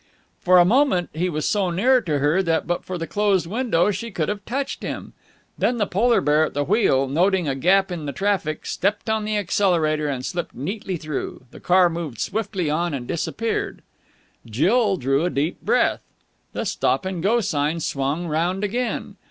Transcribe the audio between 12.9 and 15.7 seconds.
and disappeared. Jill drew a deep